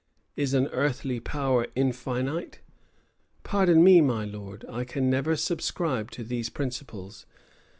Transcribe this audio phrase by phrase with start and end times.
[0.35, 2.59] Is an earthly power infinite?
[3.43, 7.27] Pardon me, my lord; I can never subscribe to these principles.